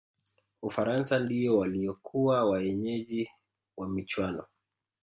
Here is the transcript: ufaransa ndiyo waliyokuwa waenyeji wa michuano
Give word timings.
ufaransa 0.61 1.19
ndiyo 1.19 1.57
waliyokuwa 1.57 2.45
waenyeji 2.49 3.29
wa 3.77 3.89
michuano 3.89 4.45